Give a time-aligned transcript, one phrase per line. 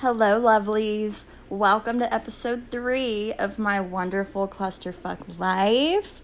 [0.00, 1.24] Hello, lovelies.
[1.50, 6.22] Welcome to episode three of my wonderful clusterfuck life.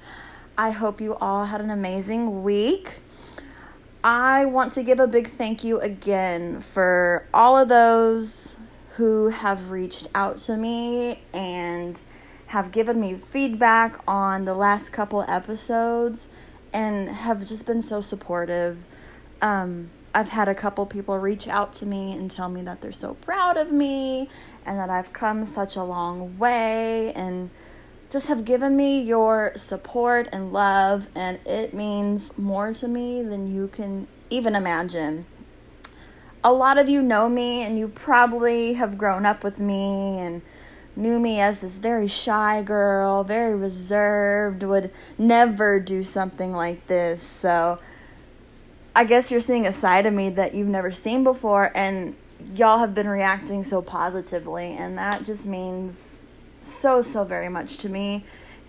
[0.57, 3.01] I hope you all had an amazing week.
[4.03, 8.55] I want to give a big thank you again for all of those
[8.95, 12.01] who have reached out to me and
[12.47, 16.29] have given me feedback on the last couple episodes
[16.73, 18.79] and have just been so supportive.
[19.43, 22.91] Um, I've had a couple people reach out to me and tell me that they're
[22.91, 24.31] so proud of me
[24.65, 27.51] and that I've come such a long way and
[28.09, 33.55] just have given me your support and love, and it means more to me than
[33.55, 35.27] you can even imagine.
[36.43, 40.41] A lot of you know me, and you probably have grown up with me and
[40.97, 47.23] knew me as this very shy girl, very reserved, would never do something like this.
[47.23, 47.81] So,
[48.97, 52.17] I guess you're seeing a side of me that you've never seen before, and
[52.55, 56.17] y'all have been reacting so positively, and that just means
[56.63, 58.25] so, so very much to me.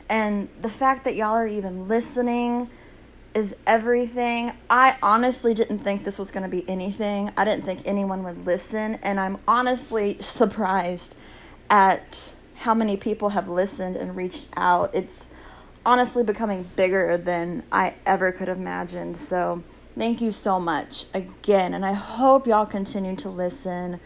[0.09, 2.69] And the fact that y'all are even listening
[3.33, 4.51] is everything.
[4.69, 7.31] I honestly didn't think this was going to be anything.
[7.37, 11.15] I didn't think anyone would listen, and I'm honestly surprised
[11.69, 14.93] at how many people have listened and reached out.
[14.93, 15.25] It's
[15.85, 19.17] honestly becoming bigger than I ever could have imagined.
[19.17, 19.63] So,
[19.97, 21.73] Thank you so much again.
[21.73, 23.99] And I hope y'all continue to listen.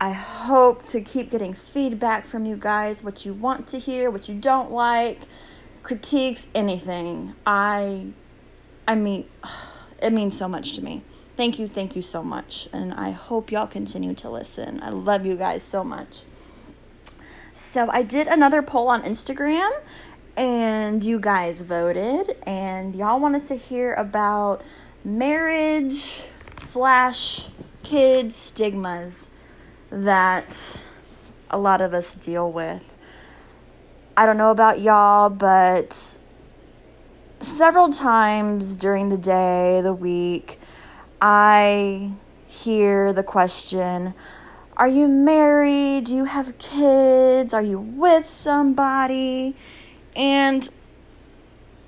[0.00, 4.28] I hope to keep getting feedback from you guys what you want to hear, what
[4.28, 5.20] you don't like,
[5.82, 7.34] critiques, anything.
[7.46, 8.06] I
[8.86, 9.28] I mean
[10.02, 11.02] it means so much to me.
[11.36, 12.66] Thank you, thank you so much.
[12.72, 14.82] And I hope y'all continue to listen.
[14.82, 16.22] I love you guys so much.
[17.54, 19.70] So, I did another poll on Instagram
[20.36, 24.62] and you guys voted and y'all wanted to hear about
[25.04, 26.22] marriage
[26.60, 27.46] slash
[27.82, 29.14] kids stigmas
[29.90, 30.78] that
[31.50, 32.82] a lot of us deal with.
[34.16, 36.14] I don't know about y'all, but
[37.40, 40.58] several times during the day, the week,
[41.20, 42.12] I
[42.46, 44.14] hear the question
[44.76, 46.04] Are you married?
[46.04, 47.54] Do you have kids?
[47.54, 49.56] Are you with somebody?
[50.14, 50.68] And,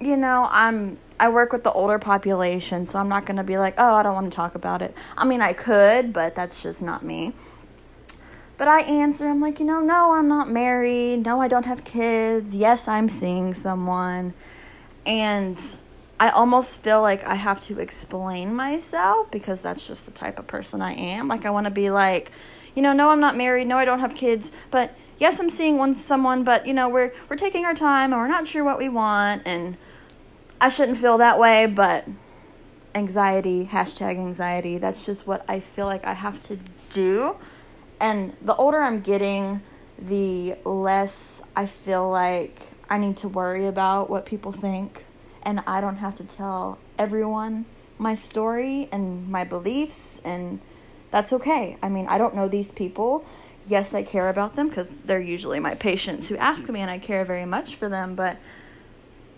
[0.01, 3.59] you know, I'm I work with the older population, so I'm not going to be
[3.59, 4.95] like, oh, I don't want to talk about it.
[5.19, 7.35] I mean, I could, but that's just not me.
[8.57, 11.27] But I answer, I'm like, you know, no, I'm not married.
[11.27, 12.55] No, I don't have kids.
[12.55, 14.33] Yes, I'm seeing someone.
[15.05, 15.59] And
[16.19, 20.47] I almost feel like I have to explain myself because that's just the type of
[20.47, 21.29] person I am.
[21.29, 22.33] Like, I want to be like,
[22.75, 23.67] you know, no, I'm not married.
[23.67, 24.51] No, I don't have kids.
[24.71, 28.23] But yes, I'm seeing one someone, but you know, we're we're taking our time and
[28.23, 29.77] we're not sure what we want and
[30.60, 32.06] I shouldn't feel that way, but
[32.94, 36.59] anxiety, hashtag anxiety, that's just what I feel like I have to
[36.93, 37.37] do.
[37.98, 39.62] And the older I'm getting,
[39.98, 42.60] the less I feel like
[42.91, 45.04] I need to worry about what people think.
[45.43, 47.65] And I don't have to tell everyone
[47.97, 50.60] my story and my beliefs, and
[51.10, 51.78] that's okay.
[51.82, 53.25] I mean, I don't know these people.
[53.66, 56.98] Yes, I care about them because they're usually my patients who ask me, and I
[56.98, 58.37] care very much for them, but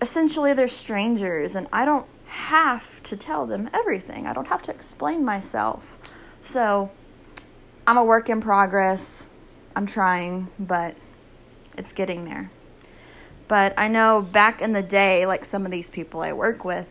[0.02, 4.26] essentially they're strangers and I don't have to tell them everything.
[4.26, 5.96] I don't have to explain myself.
[6.44, 6.90] So
[7.86, 9.24] I'm a work in progress.
[9.76, 10.96] I'm trying, but
[11.78, 12.50] it's getting there.
[13.46, 16.86] But I know back in the day, like some of these people I work with,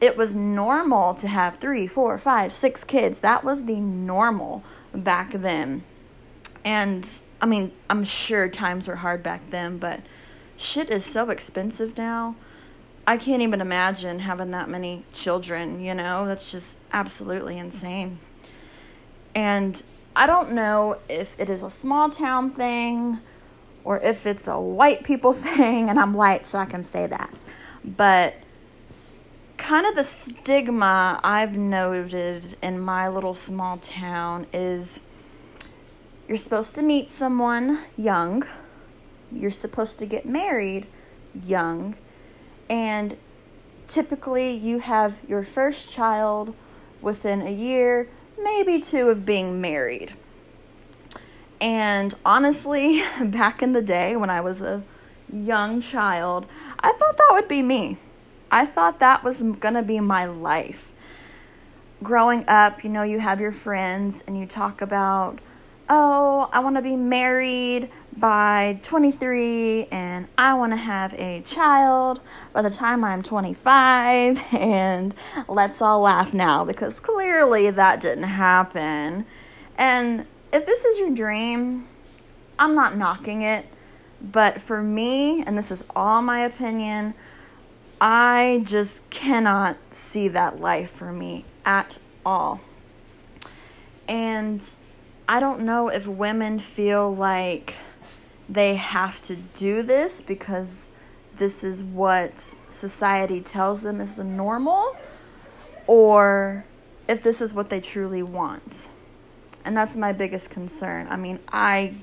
[0.00, 3.20] it was normal to have three, four, five, six kids.
[3.20, 5.84] That was the normal back then.
[6.64, 7.08] And
[7.40, 10.00] I mean, I'm sure times were hard back then, but
[10.56, 12.34] shit is so expensive now.
[13.06, 16.26] I can't even imagine having that many children, you know?
[16.26, 18.18] That's just absolutely insane.
[19.34, 19.80] And
[20.16, 23.20] I don't know if it is a small town thing
[23.84, 27.32] or if it's a white people thing, and I'm white, so I can say that.
[27.84, 28.34] But
[29.56, 34.98] kind of the stigma I've noted in my little small town is
[36.26, 38.44] you're supposed to meet someone young,
[39.30, 40.86] you're supposed to get married
[41.44, 41.94] young
[42.68, 43.16] and
[43.86, 46.54] typically you have your first child
[47.00, 48.08] within a year,
[48.38, 50.14] maybe two of being married.
[51.60, 54.82] And honestly, back in the day when I was a
[55.32, 56.46] young child,
[56.80, 57.98] I thought that would be me.
[58.50, 60.92] I thought that was going to be my life.
[62.02, 65.40] Growing up, you know, you have your friends and you talk about,
[65.88, 72.20] oh, I want to be married by 23 and I want to have a child
[72.52, 75.14] by the time I'm 25 and
[75.48, 79.26] let's all laugh now because clearly that didn't happen.
[79.76, 81.88] And if this is your dream,
[82.58, 83.66] I'm not knocking it.
[84.20, 87.14] But for me, and this is all my opinion,
[88.00, 92.60] I just cannot see that life for me at all.
[94.08, 94.62] And
[95.28, 97.74] I don't know if women feel like
[98.48, 100.88] they have to do this because
[101.36, 104.96] this is what society tells them is the normal
[105.86, 106.64] or
[107.08, 108.88] if this is what they truly want.
[109.64, 111.08] And that's my biggest concern.
[111.10, 111.94] I mean, I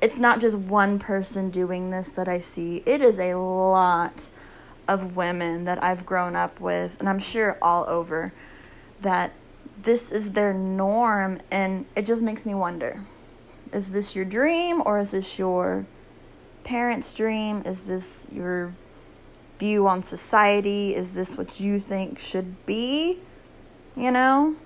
[0.00, 2.82] it's not just one person doing this that I see.
[2.86, 4.28] It is a lot
[4.86, 8.32] of women that I've grown up with and I'm sure all over
[9.00, 9.32] that
[9.82, 13.00] this is their norm and it just makes me wonder.
[13.72, 15.86] Is this your dream or is this your
[16.64, 17.62] parents' dream?
[17.64, 18.74] Is this your
[19.58, 20.94] view on society?
[20.94, 23.18] Is this what you think should be?
[23.96, 24.56] You know?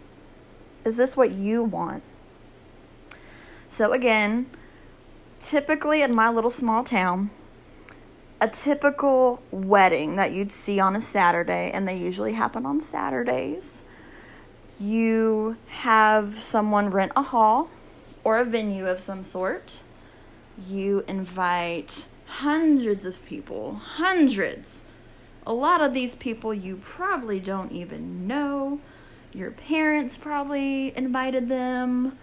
[0.85, 2.03] Is this what you want?
[3.71, 4.47] So, again,
[5.41, 7.31] typically in my little small town,
[8.41, 13.83] a typical wedding that you'd see on a Saturday, and they usually happen on Saturdays,
[14.81, 17.71] you have someone rent a hall
[18.25, 19.75] or a venue of some sort.
[20.69, 24.81] You invite hundreds of people, hundreds.
[25.47, 28.81] A lot of these people you probably don't even know.
[29.33, 32.19] Your parents probably invited them.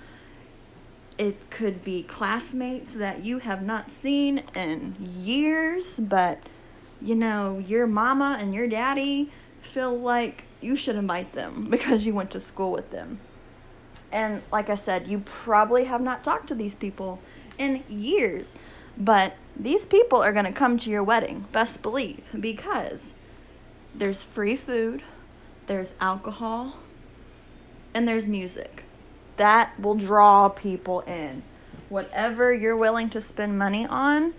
[1.17, 6.43] It could be classmates that you have not seen in years, but
[7.01, 9.31] you know, your mama and your daddy
[9.61, 13.19] feel like you should invite them because you went to school with them.
[14.11, 17.19] And like I said, you probably have not talked to these people
[17.57, 18.53] in years,
[18.97, 23.13] but these people are going to come to your wedding, best believe, because
[23.93, 25.03] there's free food,
[25.67, 26.77] there's alcohol,
[27.93, 28.83] and there's music.
[29.37, 31.43] That will draw people in.
[31.89, 34.33] Whatever you're willing to spend money on,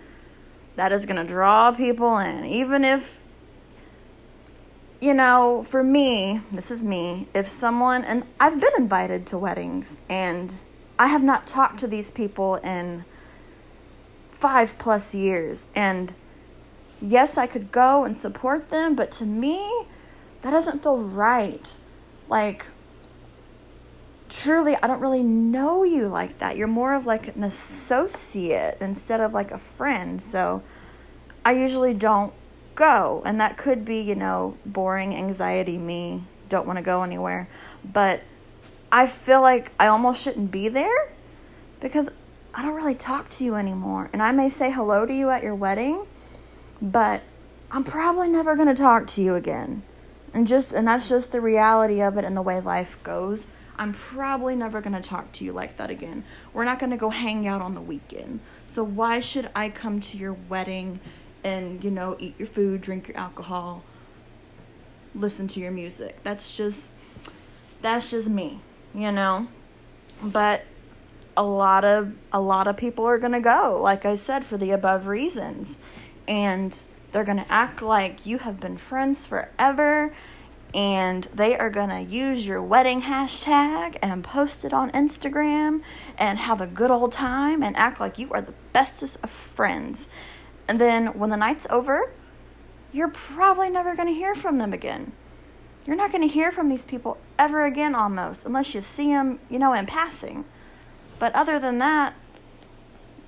[0.75, 2.45] that is going to draw people in.
[2.45, 3.20] Even if
[5.01, 9.97] you know, for me, this is me, if someone, and I've been invited to weddings,
[10.07, 10.53] and
[10.99, 13.03] I have not talked to these people in
[14.31, 15.65] five plus years.
[15.73, 16.13] And
[17.01, 19.87] yes, I could go and support them, but to me,
[20.43, 21.67] that doesn't feel right.
[22.29, 22.67] Like,
[24.29, 26.57] truly, I don't really know you like that.
[26.57, 30.21] You're more of like an associate instead of like a friend.
[30.21, 30.61] So
[31.43, 32.33] I usually don't
[32.81, 33.21] go.
[33.25, 37.47] And that could be, you know, boring anxiety me, don't want to go anywhere.
[37.85, 38.21] But
[38.91, 41.13] I feel like I almost shouldn't be there
[41.79, 42.09] because
[42.55, 44.09] I don't really talk to you anymore.
[44.11, 46.05] And I may say hello to you at your wedding,
[46.81, 47.21] but
[47.69, 49.83] I'm probably never going to talk to you again.
[50.33, 53.43] And just and that's just the reality of it and the way life goes.
[53.77, 56.23] I'm probably never going to talk to you like that again.
[56.53, 58.39] We're not going to go hang out on the weekend.
[58.67, 60.99] So why should I come to your wedding
[61.43, 63.83] and you know eat your food drink your alcohol
[65.13, 66.17] listen to your music.
[66.23, 66.87] That's just
[67.81, 68.61] that's just me
[68.93, 69.47] you know?
[70.21, 70.65] But
[71.35, 74.57] a lot of a lot of people are going to go like i said for
[74.57, 75.77] the above reasons.
[76.27, 76.79] And
[77.11, 80.13] they're going to act like you have been friends forever
[80.73, 85.81] and they are going to use your wedding hashtag and post it on Instagram
[86.17, 90.07] and have a good old time and act like you are the bestest of friends.
[90.67, 92.11] And then when the night's over,
[92.91, 95.13] you're probably never going to hear from them again.
[95.85, 99.39] You're not going to hear from these people ever again almost, unless you see them,
[99.49, 100.45] you know, in passing.
[101.19, 102.13] But other than that,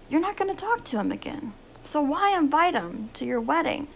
[0.10, 1.54] you're not going to talk to them again.
[1.84, 3.88] So why invite them to your wedding?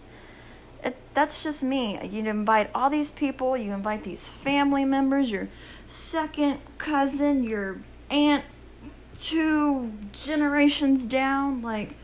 [0.82, 1.98] It, that's just me.
[2.04, 5.48] You invite all these people, you invite these family members, your
[5.88, 7.78] second cousin, your
[8.10, 8.44] aunt,
[9.18, 11.62] two generations down.
[11.62, 11.94] Like,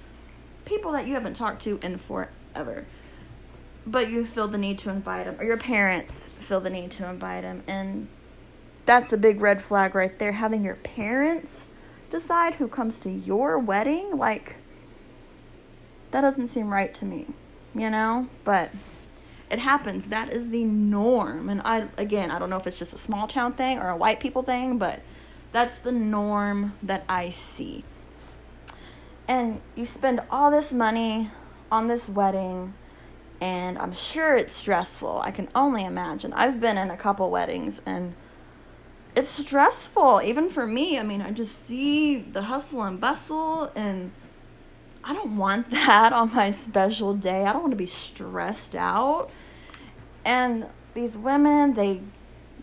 [0.65, 2.87] people that you haven't talked to in forever.
[3.87, 7.09] But you feel the need to invite them, or your parents feel the need to
[7.09, 7.63] invite them.
[7.67, 8.09] And
[8.87, 10.33] that's a big red flag right there.
[10.33, 11.67] Having your parents
[12.11, 14.57] decide who comes to your wedding, like,
[16.13, 17.27] that doesn't seem right to me,
[17.75, 18.29] you know?
[18.45, 18.71] But
[19.51, 20.07] it happens.
[20.07, 21.51] That is the norm.
[21.51, 23.97] And I, again, I don't know if it's just a small town thing or a
[23.97, 25.01] white people thing, but
[25.53, 27.85] that's the norm that I see
[29.27, 31.31] and you spend all this money
[31.71, 32.75] on this wedding
[33.41, 35.21] and I'm sure it's stressful.
[35.23, 36.33] I can only imagine.
[36.33, 38.15] I've been in a couple weddings and
[39.15, 40.99] it's stressful even for me.
[40.99, 44.13] I mean, I just see the hustle and bustle and
[45.03, 47.45] I don't want that on my special day.
[47.45, 49.31] I don't want to be stressed out.
[50.25, 52.01] And these women, they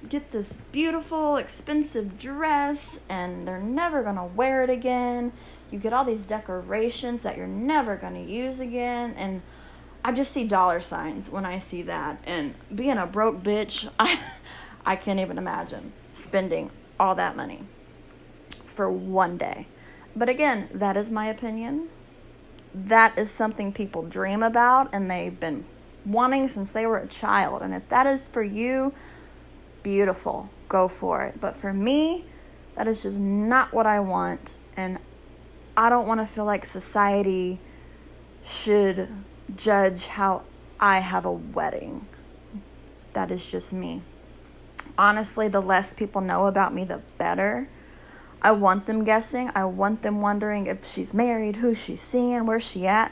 [0.10, 5.32] get this beautiful, expensive dress and they're never going to wear it again.
[5.72, 9.14] You get all these decorations that you're never going to use again.
[9.18, 9.42] And
[10.04, 12.22] I just see dollar signs when I see that.
[12.26, 14.20] And being a broke bitch, I,
[14.86, 17.64] I can't even imagine spending all that money
[18.66, 19.68] for one day.
[20.16, 21.88] But again, that is my opinion.
[22.76, 25.66] That is something people dream about and they've been
[26.06, 27.62] wanting since they were a child.
[27.62, 28.94] And if that is for you,
[29.84, 31.40] beautiful, go for it.
[31.40, 32.26] But for me,
[32.76, 34.58] that is just not what I want.
[34.76, 35.00] And
[35.76, 37.60] I don't want to feel like society
[38.44, 39.08] should
[39.56, 40.44] judge how
[40.80, 42.08] I have a wedding.
[43.14, 44.02] That is just me.
[44.98, 47.70] Honestly, the less people know about me, the better.
[48.42, 49.52] I want them guessing.
[49.54, 53.12] I want them wondering if she's married, who she's seeing, where she at.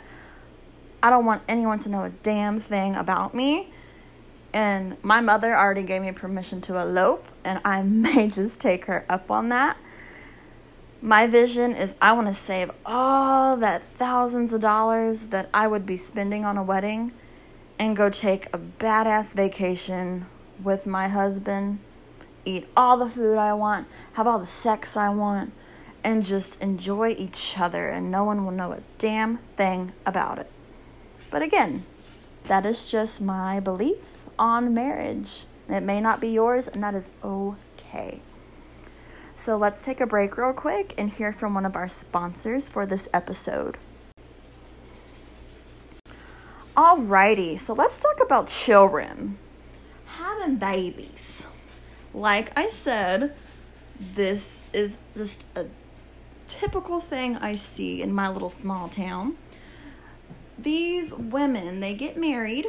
[1.02, 3.72] I don't want anyone to know a damn thing about me.
[4.52, 9.06] And my mother already gave me permission to elope, and I may just take her
[9.08, 9.78] up on that.
[11.02, 15.86] My vision is I want to save all that thousands of dollars that I would
[15.86, 17.14] be spending on a wedding
[17.80, 20.26] and go take a badass vacation
[20.62, 21.80] with my husband,
[22.44, 25.54] eat all the food I want, have all the sex I want,
[26.04, 30.52] and just enjoy each other, and no one will know a damn thing about it.
[31.32, 31.86] But again,
[32.48, 34.04] that is just my belief
[34.38, 35.46] on marriage.
[35.70, 38.22] It may not be yours, and that is okay.
[39.40, 42.86] So let's take a break real quick and hear from one of our sponsors for
[42.86, 43.78] this episode.
[46.76, 49.38] Alrighty, so let's talk about children.
[50.18, 51.44] Having babies.
[52.14, 53.34] Like I said,
[53.98, 55.68] this is just a
[56.50, 59.38] typical thing I see in my little small town.
[60.58, 62.68] These women, they get married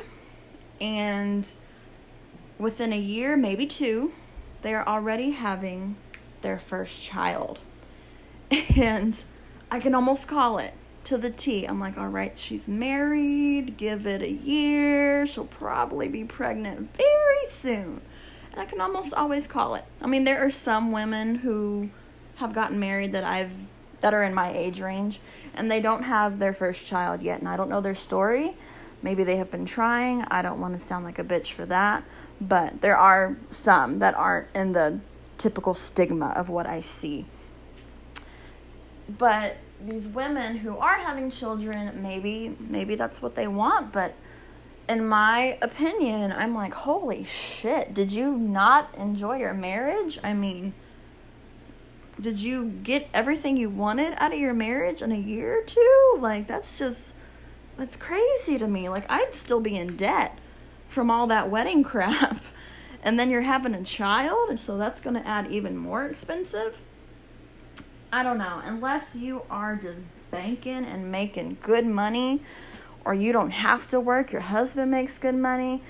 [0.81, 1.49] and
[2.61, 4.13] within a year, maybe two,
[4.63, 5.97] they are already having
[6.43, 7.59] their first child.
[8.77, 9.15] And
[9.71, 11.65] I can almost call it to the T.
[11.65, 17.51] I'm like, all right, she's married, give it a year, she'll probably be pregnant very
[17.51, 18.01] soon.
[18.53, 19.85] And I can almost always call it.
[20.01, 21.91] I mean, there are some women who
[22.37, 23.53] have gotten married that I've
[24.01, 25.21] that are in my age range
[25.55, 28.57] and they don't have their first child yet and I don't know their story.
[29.03, 30.23] Maybe they have been trying.
[30.31, 32.05] I don't want to sound like a bitch for that,
[32.41, 35.01] but there are some that aren't in the
[35.41, 37.25] typical stigma of what I see.
[39.09, 44.15] But these women who are having children, maybe maybe that's what they want, but
[44.89, 50.19] in my opinion, I'm like, holy shit, did you not enjoy your marriage?
[50.23, 50.75] I mean,
[52.21, 56.19] did you get everything you wanted out of your marriage in a year or two?
[56.19, 57.13] Like, that's just,
[57.77, 58.89] that's crazy to me.
[58.89, 60.39] Like, I'd still be in debt
[60.89, 62.43] from all that wedding crap.
[63.03, 66.77] And then you're having a child, and so that's going to add even more expensive.
[68.13, 68.61] I don't know.
[68.65, 72.43] Unless you are just banking and making good money,
[73.05, 75.83] or you don't have to work, your husband makes good money,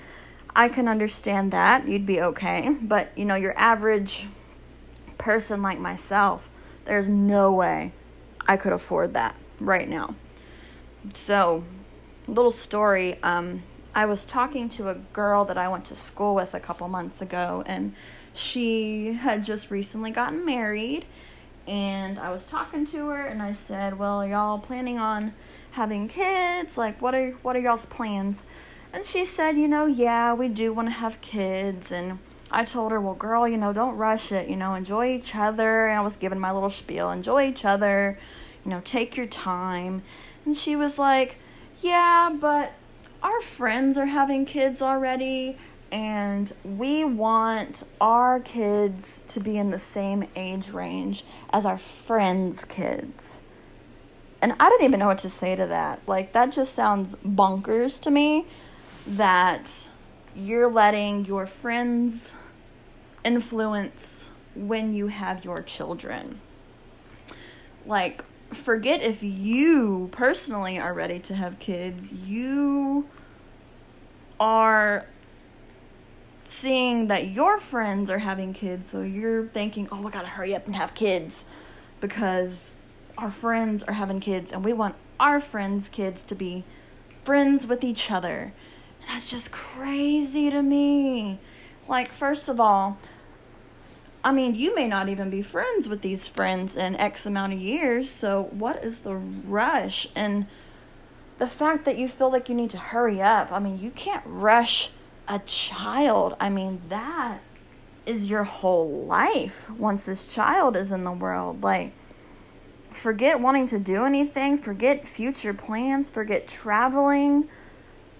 [0.55, 1.87] I can understand that.
[1.87, 2.75] You'd be okay.
[2.81, 4.27] But, you know, your average
[5.17, 6.49] person like myself,
[6.85, 7.91] there's no way
[8.47, 10.15] I could afford that right now.
[11.25, 11.63] So,
[12.27, 13.21] little story.
[13.23, 16.87] Um, I was talking to a girl that I went to school with a couple
[16.87, 17.93] months ago, and
[18.33, 21.05] she had just recently gotten married.
[21.67, 25.33] And I was talking to her, and I said, "Well, y'all planning on
[25.71, 26.77] having kids?
[26.77, 28.41] Like, what are what are y'all's plans?"
[28.93, 32.19] And she said, "You know, yeah, we do want to have kids." And
[32.49, 34.49] I told her, "Well, girl, you know, don't rush it.
[34.49, 38.17] You know, enjoy each other." And I was giving my little spiel, "Enjoy each other.
[38.63, 40.03] You know, take your time."
[40.45, 41.35] And she was like,
[41.81, 42.71] "Yeah, but."
[43.21, 45.57] Our friends are having kids already
[45.91, 52.63] and we want our kids to be in the same age range as our friends'
[52.63, 53.39] kids.
[54.41, 56.01] And I don't even know what to say to that.
[56.07, 58.47] Like, that just sounds bonkers to me
[59.05, 59.69] that
[60.35, 62.31] you're letting your friends
[63.23, 66.39] influence when you have your children.
[67.85, 73.07] Like, forget if you personally are ready to have kids, you
[74.39, 75.05] are
[76.45, 80.65] seeing that your friends are having kids, so you're thinking, oh, we gotta hurry up
[80.65, 81.43] and have kids
[81.99, 82.71] because
[83.17, 86.63] our friends are having kids and we want our friends' kids to be
[87.23, 88.53] friends with each other.
[89.07, 91.39] That's just crazy to me.
[91.87, 92.97] Like, first of all,
[94.23, 97.59] I mean, you may not even be friends with these friends in X amount of
[97.59, 100.07] years, so what is the rush?
[100.15, 100.45] And
[101.39, 104.23] the fact that you feel like you need to hurry up, I mean, you can't
[104.25, 104.91] rush
[105.27, 106.35] a child.
[106.39, 107.39] I mean, that
[108.05, 111.63] is your whole life once this child is in the world.
[111.63, 111.93] Like,
[112.91, 117.49] forget wanting to do anything, forget future plans, forget traveling,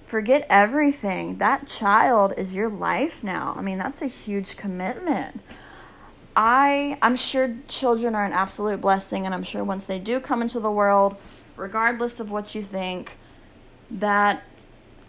[0.07, 1.37] forget everything.
[1.37, 3.53] That child is your life now.
[3.55, 5.41] I mean, that's a huge commitment.
[6.35, 10.41] I I'm sure children are an absolute blessing and I'm sure once they do come
[10.41, 11.15] into the world,
[11.55, 13.17] regardless of what you think,
[13.89, 14.43] that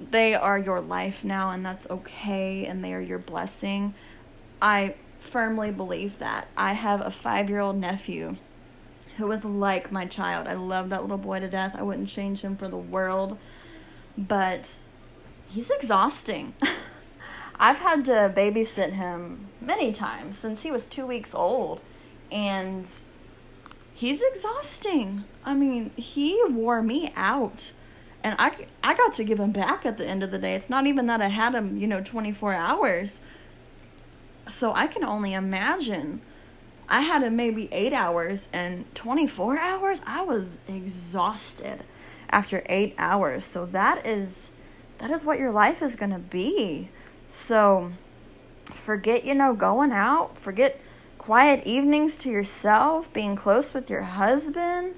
[0.00, 3.94] they are your life now and that's okay and they are your blessing.
[4.60, 6.48] I firmly believe that.
[6.56, 8.36] I have a 5-year-old nephew
[9.16, 10.46] who was like my child.
[10.46, 11.74] I love that little boy to death.
[11.76, 13.38] I wouldn't change him for the world.
[14.16, 14.74] But
[15.48, 16.54] he's exhausting.
[17.58, 21.80] I've had to babysit him many times since he was two weeks old,
[22.30, 22.86] and
[23.94, 25.24] he's exhausting.
[25.44, 27.72] I mean, he wore me out.
[28.24, 30.54] And I, I got to give him back at the end of the day.
[30.54, 33.20] It's not even that I had him, you know, 24 hours.
[34.50, 36.20] So I can only imagine.
[36.88, 40.00] I had him maybe eight hours and 24 hours.
[40.06, 41.84] I was exhausted
[42.30, 43.44] after eight hours.
[43.44, 44.30] So that is
[44.98, 46.88] that is what your life is going to be.
[47.32, 47.92] So
[48.66, 50.80] forget, you know, going out, forget
[51.18, 54.94] quiet evenings to yourself, being close with your husband,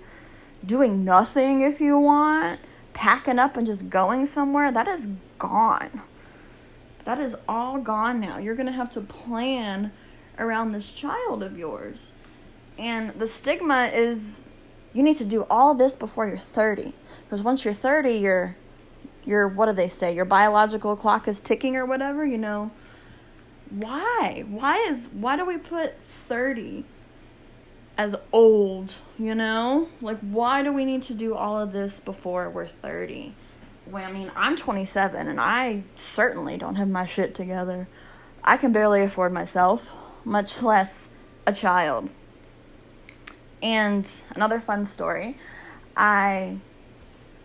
[0.64, 2.60] doing nothing if you want,
[2.92, 4.72] packing up and just going somewhere.
[4.72, 6.02] That is gone.
[7.04, 8.38] That is all gone now.
[8.38, 9.92] You're going to have to plan
[10.38, 12.12] around this child of yours.
[12.78, 14.40] And the stigma is
[14.92, 16.94] you need to do all this before you're 30.
[17.24, 18.56] Because once you're 30, you're
[19.26, 20.14] your what do they say?
[20.14, 22.70] Your biological clock is ticking or whatever you know?
[23.70, 24.44] Why?
[24.46, 26.84] Why is why do we put 30
[27.96, 29.88] as old you know?
[30.00, 33.34] Like why do we need to do all of this before we're 30
[33.86, 35.82] well i mean i'm 27 and i
[36.14, 37.88] certainly don't have my shit together.
[38.42, 39.90] I can barely afford myself
[40.24, 41.08] much less
[41.46, 42.10] a child.
[43.62, 45.38] And another fun story
[45.96, 46.58] i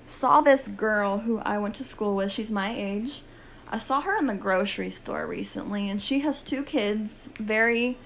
[0.10, 2.32] saw this girl who I went to school with.
[2.32, 3.22] She's my age.
[3.70, 7.30] I saw her in the grocery store recently, and she has two kids.
[7.38, 7.98] Very,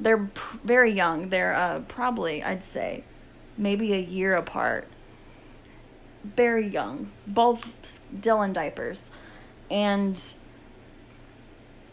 [0.00, 1.28] they're pr- very young.
[1.28, 3.04] They're uh, probably, I'd say,
[3.58, 4.88] maybe a year apart.
[6.24, 9.10] Very young, both still in diapers,
[9.70, 10.18] and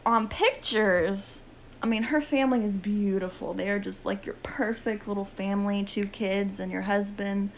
[0.06, 1.42] on pictures,
[1.84, 3.54] I mean, her family is beautiful.
[3.54, 7.52] They are just like your perfect little family, two kids and your husband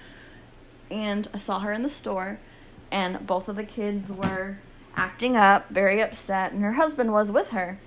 [0.93, 2.39] and I saw her in the store,
[2.91, 4.59] and both of the kids were
[4.95, 7.79] acting up, very upset, and her husband was with her.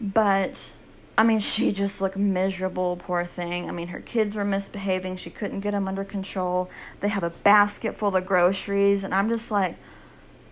[0.00, 0.70] But
[1.16, 3.68] I mean, she just looked miserable, poor thing.
[3.68, 5.16] I mean, her kids were misbehaving.
[5.16, 6.68] She couldn't get them under control.
[7.00, 9.76] They have a basket full of groceries, and I'm just like,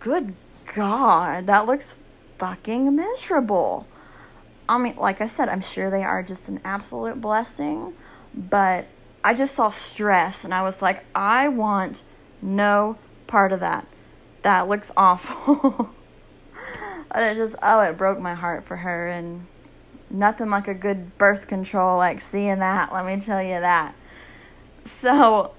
[0.00, 0.34] good
[0.74, 1.96] God, that looks
[2.38, 3.86] fucking miserable.
[4.66, 7.92] I mean, like I said, I'm sure they are just an absolute blessing,
[8.32, 8.86] but
[9.24, 12.02] I just saw stress and I was like, I want
[12.42, 13.86] no part of that.
[14.42, 15.90] That looks awful.
[17.10, 19.08] and it just, oh, it broke my heart for her.
[19.08, 19.46] And
[20.10, 23.94] nothing like a good birth control, like seeing that, let me tell you that.
[25.00, 25.54] So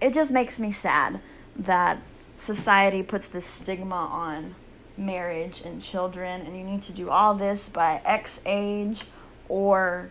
[0.00, 1.20] it just makes me sad
[1.56, 1.98] that
[2.36, 4.54] society puts this stigma on
[4.96, 9.04] marriage and children, and you need to do all this by X age
[9.48, 10.10] or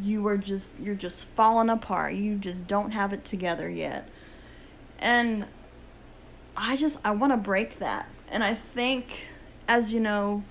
[0.00, 2.14] you are just you're just falling apart.
[2.14, 4.08] You just don't have it together yet.
[4.98, 5.46] And
[6.56, 8.08] I just I want to break that.
[8.28, 9.26] And I think
[9.68, 10.44] as you know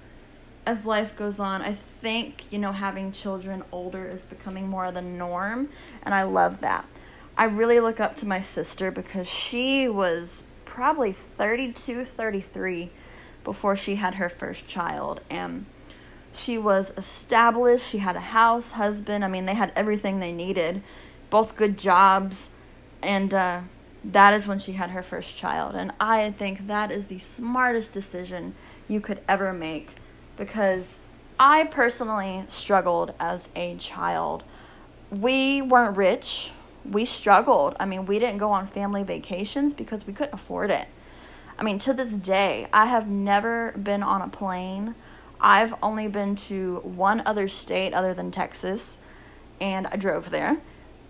[0.65, 4.93] as life goes on, I think, you know, having children older is becoming more of
[4.93, 5.69] the norm,
[6.03, 6.85] and I love that.
[7.37, 12.91] I really look up to my sister because she was probably 32, 33
[13.43, 15.65] before she had her first child and
[16.33, 17.87] she was established.
[17.87, 19.23] She had a house, husband.
[19.23, 20.81] I mean, they had everything they needed,
[21.29, 22.49] both good jobs.
[23.01, 23.61] And uh,
[24.03, 25.75] that is when she had her first child.
[25.75, 28.55] And I think that is the smartest decision
[28.87, 29.89] you could ever make
[30.37, 30.97] because
[31.39, 34.43] I personally struggled as a child.
[35.09, 36.51] We weren't rich.
[36.89, 37.75] We struggled.
[37.79, 40.87] I mean, we didn't go on family vacations because we couldn't afford it.
[41.57, 44.95] I mean, to this day, I have never been on a plane
[45.43, 48.97] I've only been to one other state other than Texas,
[49.59, 50.57] and I drove there.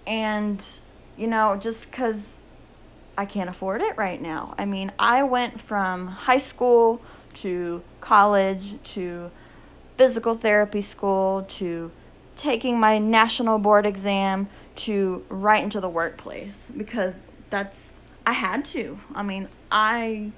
[0.07, 0.61] And,
[1.15, 2.25] you know, just because
[3.17, 4.55] I can't afford it right now.
[4.57, 6.99] I mean, I went from high school
[7.35, 9.29] to college to
[9.97, 11.91] physical therapy school to
[12.35, 17.13] taking my national board exam to right into the workplace because
[17.51, 17.93] that's
[18.25, 18.99] I had to.
[19.13, 20.31] I mean, I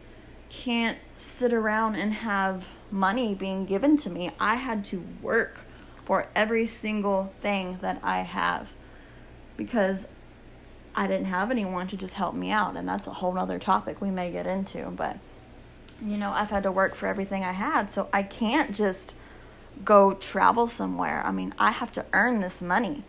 [0.50, 4.32] can't sit around and have money being given to me.
[4.40, 5.60] I had to work
[6.04, 8.70] for every single thing that I have
[9.58, 10.06] because
[10.96, 12.78] I didn't have anyone to just help me out.
[12.78, 14.86] And that's a whole other topic we may get into.
[14.92, 15.18] But,
[16.02, 17.94] you know, I've had to work for everything I had.
[17.94, 19.14] So I can't just
[19.84, 21.22] go travel somewhere.
[21.26, 23.04] I mean, I have to earn this money.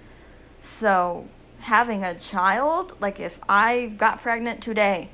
[0.62, 1.29] So
[1.61, 5.11] having a child, like if I got pregnant today,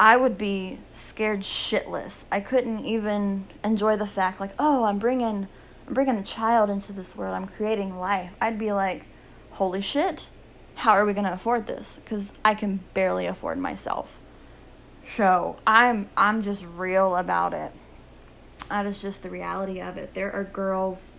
[0.00, 2.24] I would be scared shitless.
[2.30, 5.48] I couldn't even enjoy the fact like, "Oh, I'm bringing
[5.86, 7.34] I'm bringing a child into this world.
[7.34, 9.06] I'm creating life." I'd be like,
[9.52, 10.28] "Holy shit.
[10.76, 14.08] How are we going to afford this?" Cuz I can barely afford myself.
[15.16, 17.72] So, I'm I'm just real about it.
[18.68, 20.14] That is just the reality of it.
[20.14, 21.10] There are girls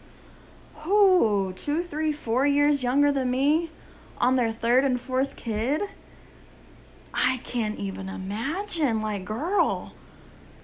[0.83, 3.71] who two, three, four years younger than me
[4.19, 5.81] on their third and fourth kid
[7.13, 9.01] I can't even imagine.
[9.01, 9.93] Like, girl,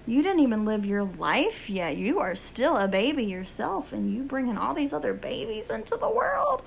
[0.06, 1.96] you didn't even live your life yet.
[1.96, 6.08] You are still a baby yourself, and you bringing all these other babies into the
[6.08, 6.62] world.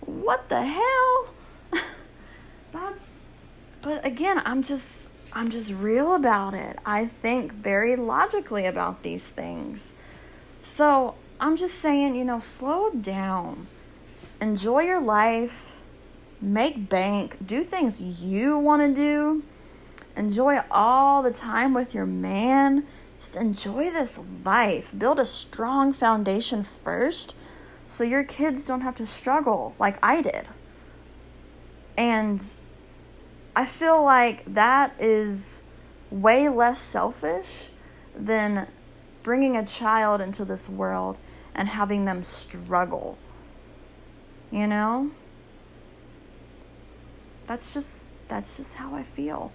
[0.00, 1.28] What the hell?
[2.72, 3.00] That's.
[3.82, 4.88] But again, I'm just.
[5.32, 6.78] I'm just real about it.
[6.86, 9.92] I think very logically about these things.
[10.62, 13.66] So I'm just saying, you know, slow down.
[14.40, 15.72] Enjoy your life
[16.40, 19.42] make bank, do things you want to do,
[20.16, 22.86] enjoy all the time with your man.
[23.18, 24.90] Just enjoy this life.
[24.96, 27.34] Build a strong foundation first
[27.88, 30.46] so your kids don't have to struggle like I did.
[31.96, 32.42] And
[33.54, 35.60] I feel like that is
[36.10, 37.68] way less selfish
[38.14, 38.68] than
[39.22, 41.16] bringing a child into this world
[41.54, 43.16] and having them struggle.
[44.50, 45.10] You know?
[47.46, 49.52] That's just that's just how I feel.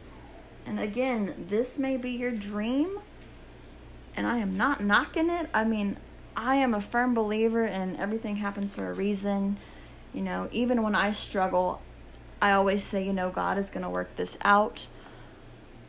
[0.66, 3.00] And again, this may be your dream,
[4.16, 5.50] and I am not knocking it.
[5.54, 5.98] I mean,
[6.36, 9.58] I am a firm believer in everything happens for a reason.
[10.14, 11.82] You know, even when I struggle,
[12.42, 14.88] I always say, you know, God is going to work this out.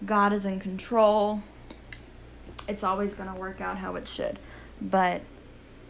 [0.04, 1.42] God is in control.
[2.68, 4.38] It's always going to work out how it should.
[4.80, 5.22] But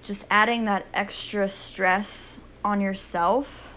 [0.03, 3.72] just adding that extra stress on yourself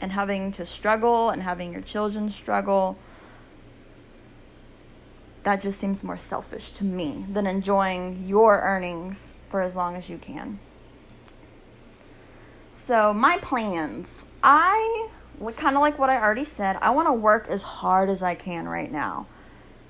[0.00, 2.98] and having to struggle and having your children struggle
[5.42, 10.08] that just seems more selfish to me than enjoying your earnings for as long as
[10.08, 10.58] you can.
[12.72, 14.24] So, my plans.
[14.42, 15.08] I
[15.56, 16.76] kind of like what I already said.
[16.80, 19.26] I want to work as hard as I can right now.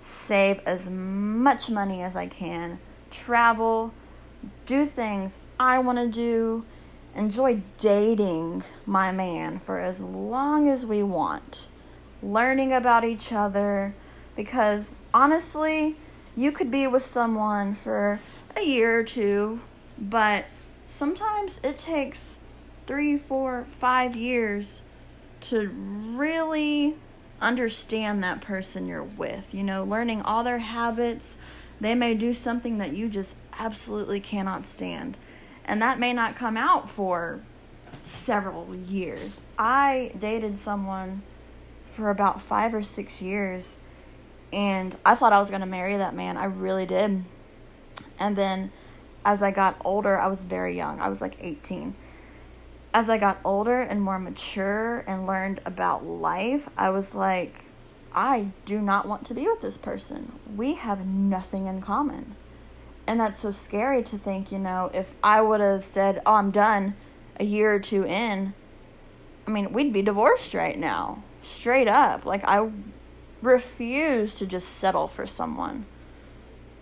[0.02, 2.78] Save as much money as I can.
[3.10, 3.92] Travel,
[4.66, 6.64] do things I want to do,
[7.14, 11.66] enjoy dating my man for as long as we want,
[12.22, 13.94] learning about each other,
[14.36, 15.96] because honestly,
[16.36, 18.20] you could be with someone for
[18.56, 19.60] a year or two,
[19.98, 20.46] but
[20.88, 22.36] sometimes it takes
[22.86, 24.80] three, four, five years
[25.40, 26.96] to really
[27.40, 29.44] understand that person you're with.
[29.52, 31.34] You know, learning all their habits.
[31.80, 35.16] They may do something that you just absolutely cannot stand
[35.70, 37.38] and that may not come out for
[38.02, 39.38] several years.
[39.56, 41.22] I dated someone
[41.92, 43.76] for about five or six years,
[44.52, 46.36] and I thought I was going to marry that man.
[46.36, 47.24] I really did.
[48.18, 48.72] And then
[49.24, 51.94] as I got older, I was very young, I was like 18.
[52.92, 57.62] As I got older and more mature and learned about life, I was like,
[58.12, 60.32] I do not want to be with this person.
[60.56, 62.34] We have nothing in common.
[63.06, 66.50] And that's so scary to think, you know, if I would have said, oh, I'm
[66.50, 66.94] done
[67.38, 68.54] a year or two in,
[69.46, 71.22] I mean, we'd be divorced right now.
[71.42, 72.24] Straight up.
[72.24, 72.70] Like, I
[73.42, 75.86] refuse to just settle for someone.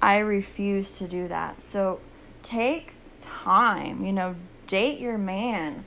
[0.02, 1.62] I refuse to do that.
[1.62, 2.00] So
[2.42, 5.84] take time, you know, date your man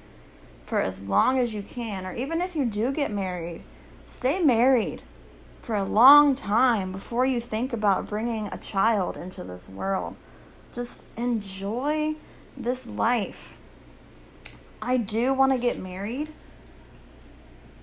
[0.65, 2.05] for as long as you can.
[2.05, 3.63] Or even if you do get married,
[4.07, 5.03] stay married
[5.61, 10.15] for a long time before you think about bringing a child into this world.
[10.73, 12.15] Just enjoy
[12.57, 13.53] this life.
[14.81, 16.29] I do want to get married,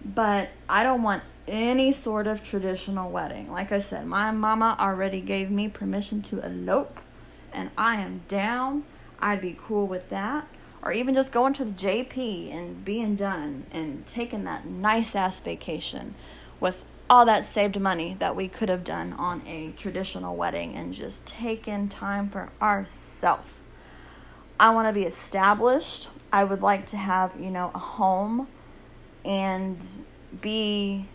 [0.05, 3.51] but I don't want any sort of traditional wedding.
[3.51, 6.99] Like I said, my mama already gave me permission to elope,
[7.53, 8.85] and I am down.
[9.21, 10.49] I'd be cool with that.
[10.83, 15.41] Or even just going to the JP and being done and taking that nice ass
[15.41, 16.15] vacation
[16.61, 16.77] with
[17.11, 21.25] all that saved money that we could have done on a traditional wedding and just
[21.25, 23.49] taken time for ourselves.
[24.61, 26.09] I want to be established.
[26.33, 28.49] I would like to have, you know, a home
[29.25, 29.79] and
[30.41, 31.07] be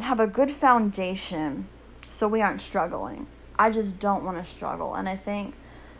[0.00, 1.68] have a good foundation
[2.08, 3.26] so we aren't struggling.
[3.58, 4.94] I just don't want to struggle.
[4.94, 5.54] And I think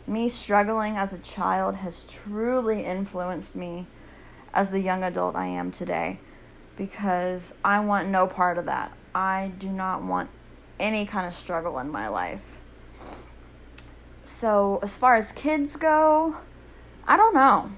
[0.07, 3.87] me struggling as a child has truly influenced me
[4.53, 6.19] as the young adult I am today
[6.79, 8.93] because I want no part of that.
[9.15, 10.31] I do not want
[10.79, 12.41] any kind of struggle in my life.
[14.25, 16.37] So, as far as kids go,
[17.07, 17.73] I don't know.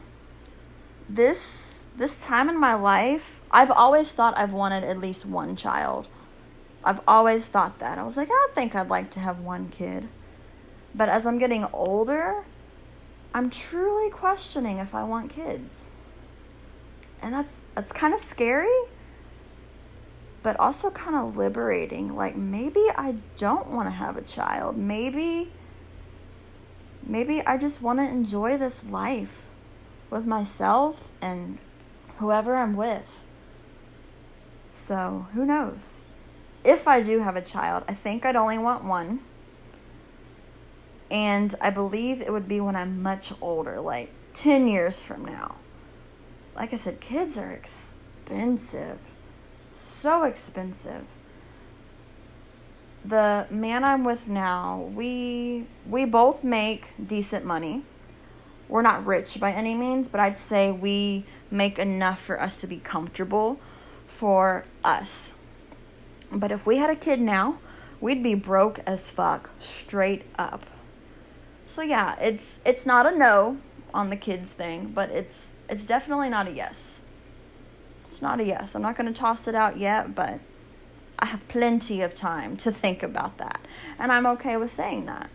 [1.08, 6.06] This this time in my life, I've always thought I've wanted at least one child.
[6.84, 7.98] I've always thought that.
[7.98, 10.08] I was like, I think I'd like to have one kid.
[10.94, 12.44] But as I'm getting older,
[13.34, 15.86] I'm truly questioning if I want kids.
[17.22, 18.68] And that's that's kind of scary,
[20.42, 22.14] but also kind of liberating.
[22.14, 24.76] Like maybe I don't want to have a child.
[24.76, 25.52] Maybe
[27.06, 29.42] maybe I just want to enjoy this life
[30.10, 31.58] with myself and
[32.18, 33.24] whoever I'm with.
[34.74, 36.00] So, who knows?
[36.64, 39.20] If I do have a child, I think I'd only want one
[41.10, 45.56] and I believe it would be when I'm much older, like 10 years from now.
[46.54, 48.98] Like I said, kids are expensive.
[49.72, 51.04] So expensive.
[53.04, 57.82] The man I'm with now, we we both make decent money.
[58.68, 62.66] We're not rich by any means, but I'd say we make enough for us to
[62.66, 63.58] be comfortable
[64.06, 65.32] for us.
[66.30, 67.58] But if we had a kid now,
[68.00, 70.66] we'd be broke as fuck straight up.
[71.68, 73.58] So yeah, it's it's not a no
[73.94, 76.96] on the kids thing, but it's it's definitely not a yes.
[78.10, 78.74] It's not a yes.
[78.74, 80.40] I'm not going to toss it out yet, but
[81.18, 83.60] I have plenty of time to think about that.
[83.98, 85.30] And I'm okay with saying that.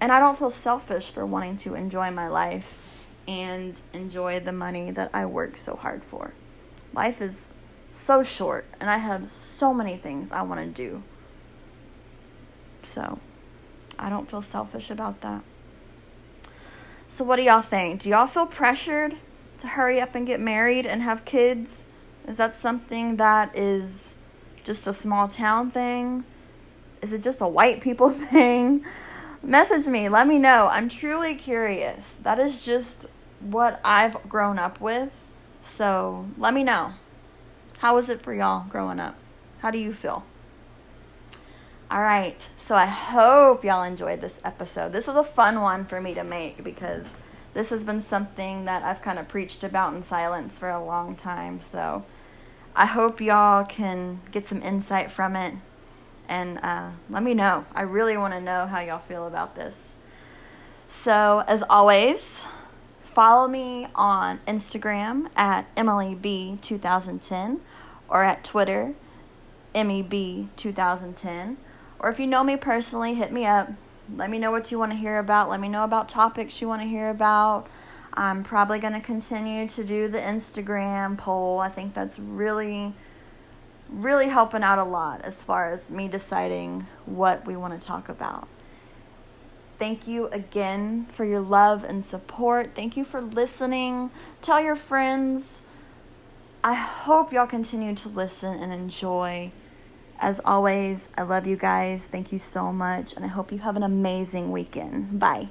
[0.00, 2.78] And I don't feel selfish for wanting to enjoy my life
[3.26, 6.32] and enjoy the money that I work so hard for.
[6.94, 7.46] Life is
[7.92, 11.02] so short, and I have so many things I want to do.
[12.84, 13.18] So,
[13.98, 15.42] I don't feel selfish about that.
[17.08, 18.02] So, what do y'all think?
[18.02, 19.16] Do y'all feel pressured
[19.58, 21.82] to hurry up and get married and have kids?
[22.26, 24.10] Is that something that is
[24.64, 26.24] just a small town thing?
[27.00, 28.84] Is it just a white people thing?
[29.42, 30.68] Message me, let me know.
[30.68, 32.04] I'm truly curious.
[32.22, 33.06] That is just
[33.40, 35.10] what I've grown up with.
[35.64, 36.94] So, let me know.
[37.78, 39.16] How was it for y'all growing up?
[39.58, 40.24] How do you feel?
[41.90, 42.40] All right.
[42.66, 44.92] So I hope y'all enjoyed this episode.
[44.92, 47.06] This was a fun one for me to make because
[47.54, 51.16] this has been something that I've kind of preached about in silence for a long
[51.16, 51.60] time.
[51.72, 52.04] So
[52.74, 55.54] I hope y'all can get some insight from it
[56.28, 57.66] and uh, let me know.
[57.74, 59.74] I really want to know how y'all feel about this.
[60.90, 62.42] So, as always,
[63.14, 67.60] follow me on Instagram at EmilyB2010
[68.08, 68.94] or at Twitter,
[69.74, 71.56] MEB2010
[71.98, 73.70] or if you know me personally, hit me up.
[74.16, 75.50] Let me know what you want to hear about.
[75.50, 77.68] Let me know about topics you want to hear about.
[78.14, 81.60] I'm probably going to continue to do the Instagram poll.
[81.60, 82.94] I think that's really,
[83.88, 88.08] really helping out a lot as far as me deciding what we want to talk
[88.08, 88.48] about.
[89.78, 92.74] Thank you again for your love and support.
[92.74, 94.10] Thank you for listening.
[94.42, 95.60] Tell your friends.
[96.64, 99.52] I hope y'all continue to listen and enjoy.
[100.20, 102.04] As always, I love you guys.
[102.04, 105.20] Thank you so much, and I hope you have an amazing weekend.
[105.20, 105.48] Bye.